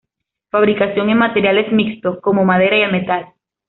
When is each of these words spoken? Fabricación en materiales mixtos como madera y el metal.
Fabricación 0.49 1.11
en 1.11 1.19
materiales 1.19 1.71
mixtos 1.71 2.17
como 2.21 2.43
madera 2.43 2.75
y 2.75 2.81
el 2.81 2.91
metal. 2.91 3.33